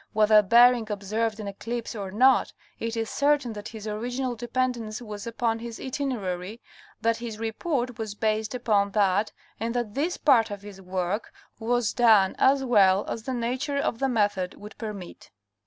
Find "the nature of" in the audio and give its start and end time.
13.21-13.99